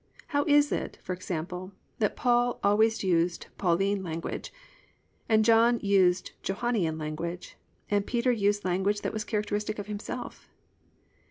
How 0.29 0.45
is 0.45 0.71
it, 0.71 0.97
for 1.03 1.13
example, 1.13 1.73
that 1.99 2.15
Paul 2.15 2.59
always 2.63 3.03
used 3.03 3.45
Pauline 3.59 4.01
language, 4.01 4.51
and 5.29 5.45
John 5.45 5.79
used 5.79 6.31
Johannean 6.41 6.97
language, 6.99 7.55
and 7.87 8.07
Peter 8.07 8.31
used 8.31 8.65
language 8.65 9.01
that 9.01 9.13
was 9.13 9.23
characteristic 9.23 9.77
of 9.77 9.85
himself? 9.85 10.49